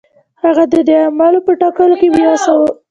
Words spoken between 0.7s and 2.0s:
د دې عواملو په ټاکلو